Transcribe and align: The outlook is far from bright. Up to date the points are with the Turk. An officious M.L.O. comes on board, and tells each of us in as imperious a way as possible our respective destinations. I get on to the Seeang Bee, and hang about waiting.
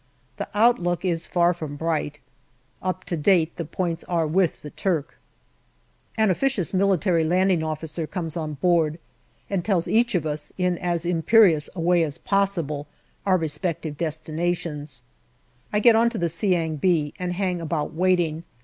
The 0.37 0.49
outlook 0.55 1.05
is 1.05 1.27
far 1.27 1.53
from 1.53 1.75
bright. 1.75 2.17
Up 2.81 3.03
to 3.03 3.15
date 3.15 3.55
the 3.57 3.63
points 3.65 4.03
are 4.05 4.25
with 4.25 4.63
the 4.63 4.71
Turk. 4.71 5.19
An 6.17 6.31
officious 6.31 6.73
M.L.O. 6.73 6.97
comes 8.07 8.35
on 8.35 8.53
board, 8.55 8.97
and 9.47 9.63
tells 9.63 9.87
each 9.87 10.15
of 10.15 10.25
us 10.25 10.51
in 10.57 10.79
as 10.79 11.05
imperious 11.05 11.69
a 11.75 11.79
way 11.81 12.01
as 12.01 12.17
possible 12.17 12.87
our 13.27 13.37
respective 13.37 13.95
destinations. 13.95 15.03
I 15.71 15.79
get 15.79 15.95
on 15.95 16.09
to 16.09 16.17
the 16.17 16.29
Seeang 16.29 16.77
Bee, 16.77 17.13
and 17.19 17.33
hang 17.33 17.61
about 17.61 17.93
waiting. 17.93 18.43